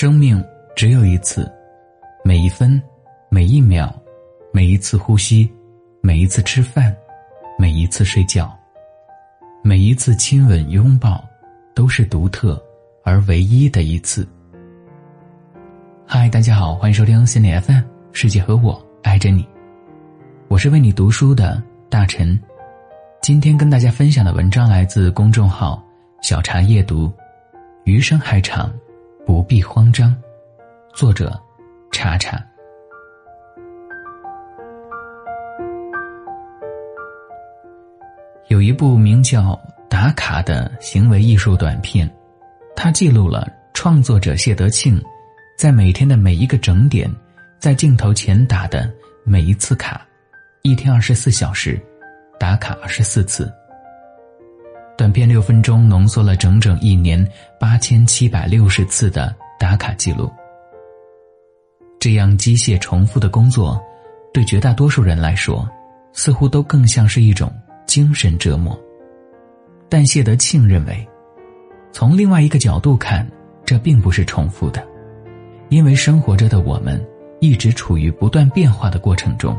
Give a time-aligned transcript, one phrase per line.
[0.00, 0.40] 生命
[0.76, 1.52] 只有一次，
[2.22, 2.80] 每一分，
[3.28, 3.92] 每一秒，
[4.52, 5.52] 每一次呼吸，
[6.00, 6.96] 每一次吃饭，
[7.58, 8.48] 每一次睡觉，
[9.60, 11.20] 每一次亲吻拥抱，
[11.74, 12.64] 都是独特
[13.02, 14.24] 而唯一的一次。
[16.06, 19.44] 嗨，大家好，欢迎收听心理 FM，世界和我爱着你，
[20.46, 21.60] 我是为你读书的
[21.90, 22.38] 大陈。
[23.20, 25.84] 今天跟大家分享的文章来自公众号
[26.22, 27.12] 小茶夜读，
[27.82, 28.72] 余生还长。
[29.28, 30.16] 不必慌张，
[30.94, 31.38] 作者：
[31.92, 32.42] 查查。
[38.46, 39.42] 有一部名叫
[39.86, 42.10] 《打卡》的行为艺术短片，
[42.74, 44.98] 它记录了创作者谢德庆
[45.58, 47.06] 在每天的每一个整点，
[47.58, 48.90] 在镜头前打的
[49.24, 50.00] 每一次卡，
[50.62, 51.78] 一天二十四小时，
[52.40, 53.52] 打卡二十四次。
[54.98, 57.24] 短片六分钟浓缩了整整一年
[57.60, 60.28] 八千七百六十次的打卡记录。
[62.00, 63.80] 这样机械重复的工作，
[64.34, 65.68] 对绝大多数人来说，
[66.12, 67.48] 似乎都更像是一种
[67.86, 68.76] 精神折磨。
[69.88, 71.08] 但谢德庆认为，
[71.92, 73.24] 从另外一个角度看，
[73.64, 74.84] 这并不是重复的，
[75.68, 77.00] 因为生活着的我们
[77.38, 79.56] 一直处于不断变化的过程中。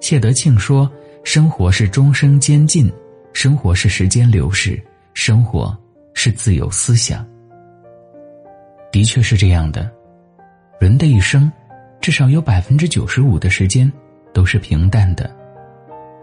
[0.00, 0.90] 谢德庆说
[1.22, 2.90] ：“生活是终生监禁。”
[3.36, 5.76] 生活是时间流逝，生活
[6.14, 7.22] 是自由思想。
[8.90, 9.92] 的确是这样的，
[10.80, 11.52] 人的一生，
[12.00, 13.92] 至少有百分之九十五的时间
[14.32, 15.30] 都是平淡的。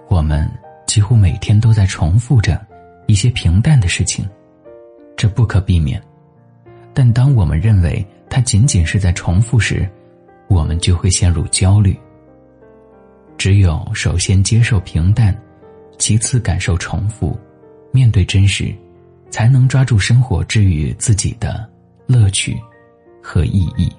[0.10, 0.50] 我们
[0.88, 2.60] 几乎每天都在重复着
[3.06, 4.28] 一些平淡的事情，
[5.16, 6.02] 这不可避免。
[6.96, 9.88] 但当我们认为它仅仅是在重复时，
[10.48, 11.96] 我们就会陷入焦虑。
[13.38, 15.32] 只有首先接受平淡。
[15.98, 17.40] 其次，感受重复，
[17.92, 18.74] 面对真实，
[19.30, 21.66] 才能抓住生活之于自己的
[22.08, 22.60] 乐趣
[23.22, 23.90] 和意义。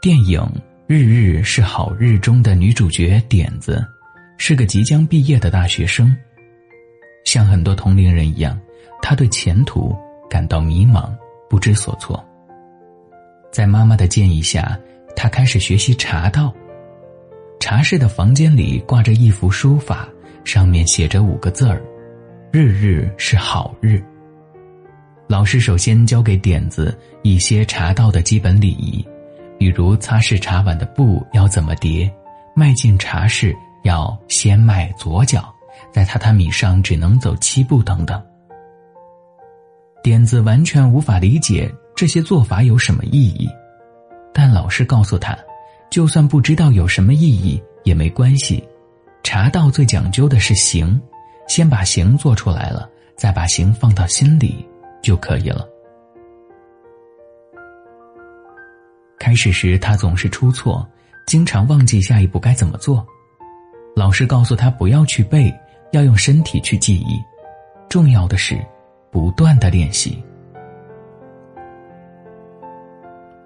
[0.00, 0.40] 电影
[0.86, 3.84] 《日日是好日》中的女主角点子，
[4.36, 6.14] 是个即将毕业的大学生，
[7.24, 8.56] 像很多同龄人一样，
[9.02, 9.96] 她对前途
[10.30, 11.10] 感到迷茫，
[11.48, 12.22] 不知所措。
[13.50, 14.78] 在妈妈的建议下。
[15.16, 16.52] 他开始学习茶道。
[17.60, 20.06] 茶室的房间里挂着一幅书法，
[20.44, 21.82] 上面写着五个字儿
[22.52, 24.02] ：“日日是好日。”
[25.26, 29.02] 老师首先教给点子一些茶道的基本礼仪，
[29.58, 32.12] 比如擦拭茶碗的布要怎么叠，
[32.54, 35.50] 迈进茶室要先迈左脚，
[35.90, 38.22] 在榻榻米上只能走七步等等。
[40.02, 43.48] 点子完全无法理解这些做法有什么意义。
[44.34, 45.38] 但老师告诉他，
[45.88, 48.62] 就算不知道有什么意义也没关系，
[49.22, 51.00] 茶道最讲究的是形，
[51.46, 54.66] 先把形做出来了，再把形放到心里
[55.00, 55.64] 就可以了。
[59.20, 60.86] 开始时他总是出错，
[61.26, 63.06] 经常忘记下一步该怎么做，
[63.94, 65.54] 老师告诉他不要去背，
[65.92, 67.22] 要用身体去记忆，
[67.88, 68.58] 重要的是
[69.12, 70.22] 不断的练习。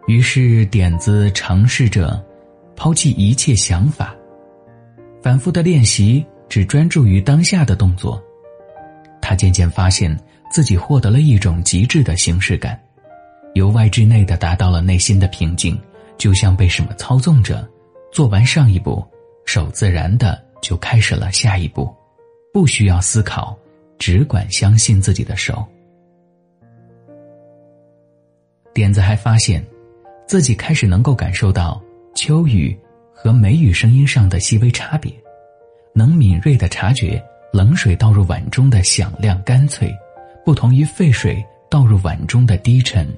[0.09, 2.25] 于是，点子尝试着
[2.75, 4.17] 抛弃一切想法，
[5.21, 8.19] 反复的练习，只专注于当下的动作。
[9.21, 10.19] 他渐渐发现
[10.51, 12.81] 自己获得了一种极致的形式感，
[13.53, 15.79] 由外至内的达到了内心的平静，
[16.17, 17.69] 就像被什么操纵着。
[18.11, 19.05] 做完上一步，
[19.45, 21.95] 手自然的就开始了下一步，
[22.51, 23.55] 不需要思考，
[23.99, 25.63] 只管相信自己的手。
[28.73, 29.63] 点子还发现。
[30.29, 31.83] 自己开始能够感受到
[32.15, 32.79] 秋雨
[33.15, 35.11] 和梅雨声音上的细微差别，
[35.95, 39.91] 能敏锐的察觉冷水倒入碗中的响亮干脆，
[40.45, 43.09] 不同于沸水倒入碗中的低沉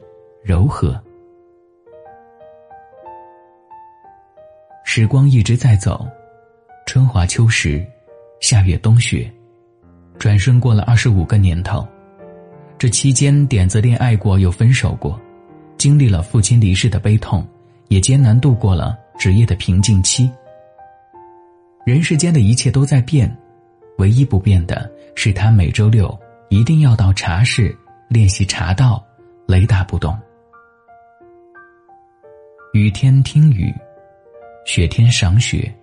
[0.45, 0.99] 柔和。
[4.85, 6.07] 时光一直在走，
[6.87, 7.85] 春华秋实，
[8.41, 9.29] 夏月冬雪，
[10.17, 11.85] 转瞬过了二十五个年头，
[12.79, 15.21] 这期间点子恋爱过又分手过。
[15.81, 17.43] 经历了父亲离世的悲痛，
[17.89, 20.31] 也艰难度过了职业的瓶颈期。
[21.87, 23.35] 人世间的一切都在变，
[23.97, 26.15] 唯一不变的是他每周六
[26.51, 27.75] 一定要到茶室
[28.09, 29.03] 练习茶道，
[29.47, 30.15] 雷打不动。
[32.75, 33.75] 雨天听雨，
[34.67, 35.75] 雪天赏雪，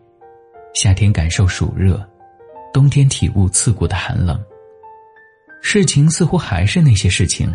[0.76, 2.08] 夏天感受暑热，
[2.72, 4.40] 冬天体悟刺骨的寒冷。
[5.64, 7.52] 事情似乎还是那些事情，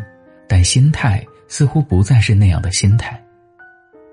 [0.48, 1.24] 但心态。
[1.52, 3.22] 似乎不再是那样的心态，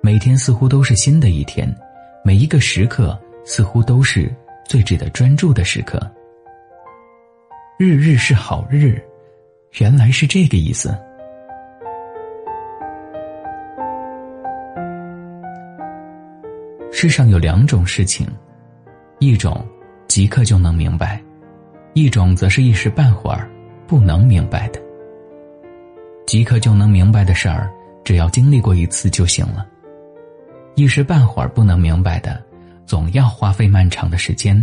[0.02, 1.74] 每天似乎都是新的一天，
[2.22, 4.30] 每一个时刻似乎都是
[4.66, 5.98] 最值得专注的时刻。
[7.78, 9.02] 日日是好日，
[9.80, 10.94] 原来是这个意思。
[16.92, 18.28] 世上有两种事情，
[19.20, 19.66] 一种
[20.10, 21.24] 即刻就能明白，
[21.94, 23.50] 一种则是一时半会儿
[23.88, 24.89] 不能明白的。
[26.30, 27.74] 即刻就能明白的事儿，
[28.04, 29.66] 只要经历过一次就行了；
[30.76, 32.40] 一时半会儿不能明白的，
[32.86, 34.56] 总要花费漫长的时间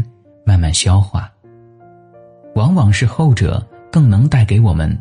[0.45, 1.29] 慢慢消化。
[2.55, 3.61] 往往是后者
[3.91, 4.97] 更能带给我们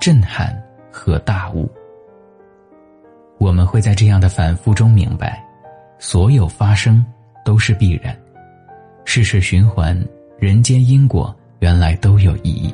[0.00, 0.56] 震撼
[0.88, 1.68] 和大悟。
[3.38, 5.44] 我们会在这样的反复中明白。
[5.98, 7.04] 所有发生
[7.44, 8.16] 都是必然，
[9.04, 10.00] 世事循环，
[10.38, 12.72] 人间因果原来都有意义。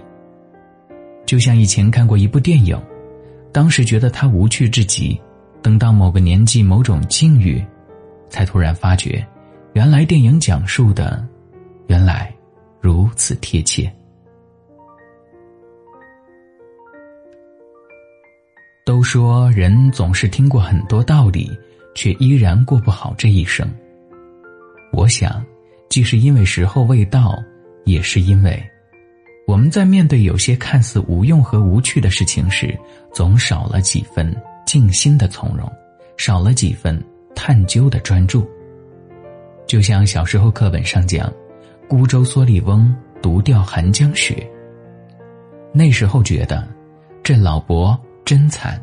[1.25, 2.79] 就像以前看过一部电影，
[3.53, 5.21] 当时觉得它无趣至极，
[5.63, 7.65] 等到某个年纪、某种境遇，
[8.29, 9.27] 才突然发觉，
[9.73, 11.27] 原来电影讲述的，
[11.87, 12.33] 原来
[12.81, 13.93] 如此贴切。
[18.85, 21.51] 都说人总是听过很多道理。
[21.93, 23.69] 却依然过不好这一生。
[24.93, 25.45] 我想，
[25.89, 27.37] 既是因为时候未到，
[27.85, 28.70] 也是因为
[29.51, 32.73] 我们在面对有些看似无用和无趣的事情时，
[33.13, 34.33] 总少了几分
[34.65, 35.69] 静心的从容，
[36.17, 37.03] 少了几分
[37.35, 38.49] 探究的专注。
[39.67, 41.29] 就像小时候课本上讲
[41.91, 44.49] ，“孤舟蓑笠翁，独钓寒江雪。”
[45.75, 46.65] 那时候觉得，
[47.21, 48.81] 这老伯真惨。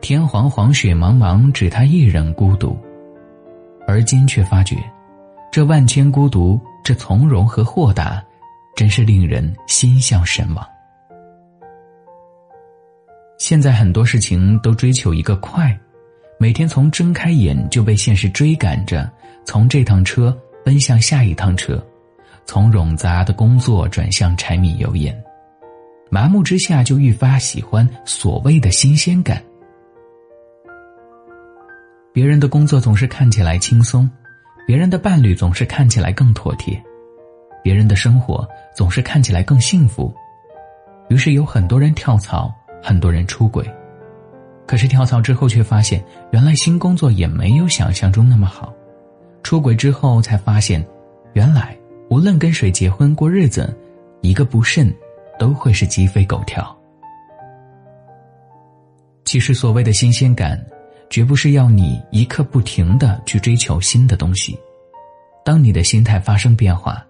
[0.00, 2.78] 天黄黄，雪茫茫，只他一人孤独。
[3.88, 4.76] 而今却发觉，
[5.50, 8.22] 这万千孤独，这从容和豁达，
[8.76, 10.64] 真是令人心向神往。
[13.38, 15.76] 现在很多事情都追求一个快，
[16.38, 19.10] 每天从睁开眼就被现实追赶着，
[19.44, 21.84] 从这趟车奔向下一趟车，
[22.44, 25.18] 从冗杂的工作转向柴米油盐，
[26.10, 29.42] 麻木之下就愈发喜欢所谓的新鲜感。
[32.12, 34.10] 别人的工作总是看起来轻松，
[34.66, 36.82] 别人的伴侣总是看起来更妥帖，
[37.66, 40.14] 别人的生活总是看起来更幸福，
[41.08, 42.48] 于是有很多人跳槽，
[42.80, 43.68] 很多人出轨，
[44.68, 48.72] 可是跳槽之后却发现，原来新工作也没有想象中那么好，
[49.42, 50.86] 出轨之后才发现，
[51.32, 51.76] 原来
[52.08, 53.76] 无论跟谁结婚过日子，
[54.20, 54.94] 一个不慎，
[55.36, 56.64] 都会是鸡飞狗跳。
[59.24, 60.64] 其实所谓的新鲜感。
[61.08, 64.58] 绝不是要你一刻不停的去追求新的东西。
[65.44, 67.05] 当你的心态发生变化，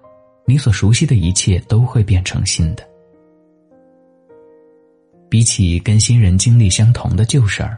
[0.47, 2.89] 你所熟悉的一切都会变成新的。
[5.29, 7.77] 比起跟新人经历相同的旧事儿，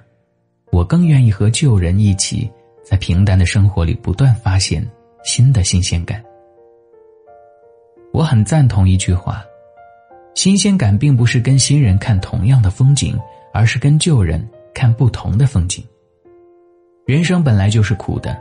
[0.71, 2.49] 我更愿意和旧人一起，
[2.85, 4.87] 在平淡的生活里不断发现
[5.25, 6.23] 新的新鲜感。
[8.13, 9.43] 我很赞同一句话：
[10.35, 13.19] 新鲜感并不是跟新人看同样的风景，
[13.53, 15.83] 而是跟旧人看不同的风景。
[17.07, 18.39] 人生本来就是苦的，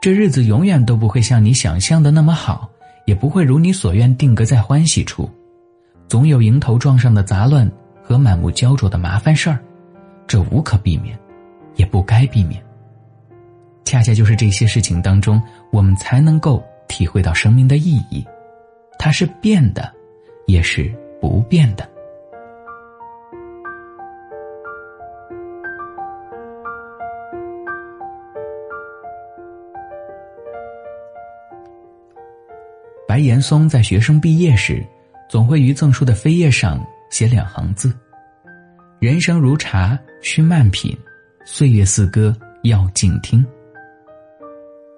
[0.00, 2.70] 这日子永远都不会像你想象的那么好，
[3.10, 5.28] 也不会如你所愿定格在欢喜处，
[6.06, 7.68] 总有迎头撞上的杂乱
[8.00, 9.58] 和满目焦灼的麻烦事儿，
[10.28, 11.18] 这无可避免，
[11.74, 12.62] 也不该避免。
[13.84, 15.42] 恰恰就是这些事情当中，
[15.72, 18.24] 我们才能够体会到生命的意义，
[18.96, 19.92] 它是变的，
[20.46, 20.88] 也是
[21.20, 21.90] 不变的。
[33.10, 34.86] 白岩松在学生毕业时，
[35.28, 37.92] 总会于赠书的扉页上写两行字
[39.02, 40.96] ：“人生如茶，需慢品；
[41.44, 43.44] 岁月似歌，要静听。”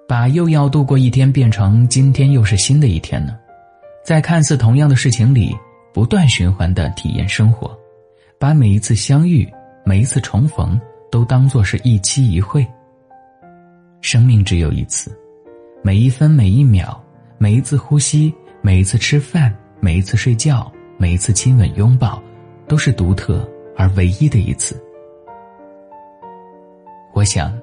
[0.07, 3.35] 把又要度过一天变成今天又是新的一天呢？
[4.05, 5.51] 在看似同样的事情里，
[5.91, 7.75] 不断循环的体验生活，
[8.37, 9.51] 把每一次相遇、
[9.83, 10.79] 每一次重逢
[11.11, 12.63] 都当作是一期一会。
[14.01, 15.11] 生命只有一次，
[15.81, 17.02] 每一分每一秒。
[17.43, 22.23] 每一次呼吸，每一次吃饭，每一次睡觉，每一次亲吻拥抱，
[22.69, 23.45] 都是独特
[23.75, 24.81] 而唯一的一次。
[27.11, 27.53] 我想，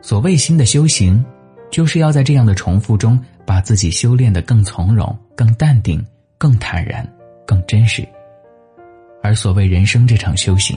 [0.00, 1.22] 所谓新的修行，
[1.70, 6.02] 就是要在这样的重复中，把自己修炼的更从容、更淡定、
[6.38, 7.06] 更坦然、
[7.46, 8.08] 更真实。
[9.22, 10.74] 而所谓人生这场修行，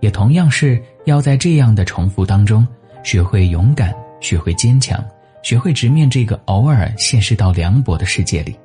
[0.00, 2.66] 也同样是要在这样的重复当中，
[3.04, 5.00] 学会勇敢，学会坚强。
[5.46, 8.58] 学会直面这个偶尔现实到凉薄的世界里，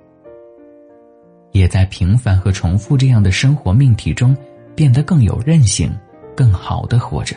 [1.52, 4.36] 也在平凡和重复这样的生活命题中
[4.76, 5.96] 变得更有韧性，
[6.36, 7.36] 更好的活着。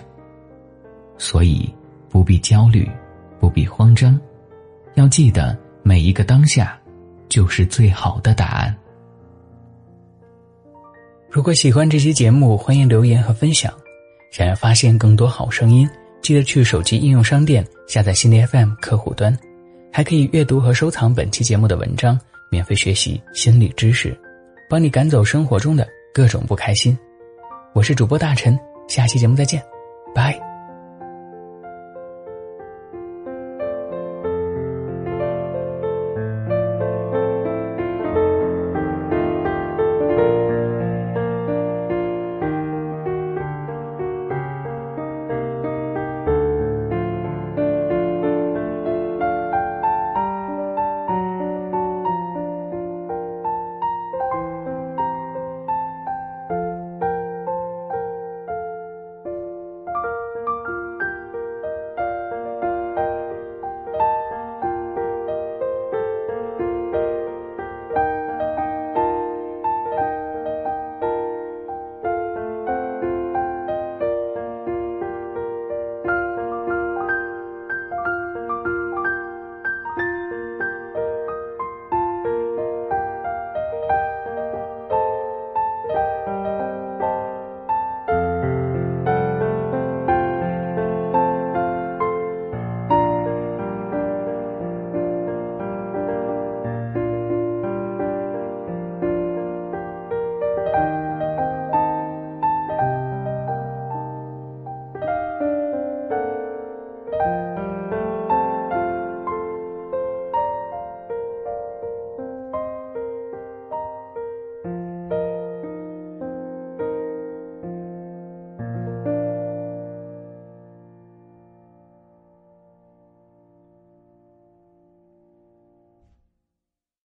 [1.19, 1.71] 所以
[2.09, 2.91] 不必焦虑，
[3.39, 4.19] 不必慌张，
[4.95, 6.81] 要记得每一个当下，
[7.29, 8.75] 就是最好的答案。
[11.29, 13.71] 如果喜欢这期节目，欢迎留言和分享。
[14.33, 15.87] 想要发现更多好声音，
[16.25, 19.39] 记得去手机应用商店下载心理 FM 客户端，
[19.93, 22.19] 还可以阅读和收藏本期节目的文章，
[22.51, 24.19] 免费学习心理知识，
[24.67, 26.99] 帮你赶走生活中的各种不开心。
[27.75, 29.63] 我是主播大陈，下期节目再见，
[30.15, 30.54] 拜。